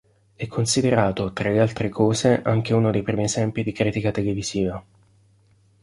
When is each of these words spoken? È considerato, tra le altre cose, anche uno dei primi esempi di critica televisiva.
È 0.35 0.47
considerato, 0.47 1.31
tra 1.31 1.51
le 1.51 1.59
altre 1.59 1.89
cose, 1.89 2.41
anche 2.43 2.73
uno 2.73 2.89
dei 2.89 3.03
primi 3.03 3.25
esempi 3.25 3.61
di 3.61 3.71
critica 3.71 4.09
televisiva. 4.09 4.83